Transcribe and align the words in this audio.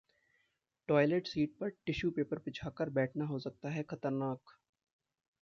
toilet 0.89 1.27
seat 1.27 1.53
पर 1.59 1.69
tissue 1.85 2.09
paper 2.11 2.39
बिछाकर 2.45 2.89
बैठना 2.89 3.25
हो 3.25 3.39
सकता 3.39 3.69
है 3.69 3.83
खतरनाक 3.83 4.57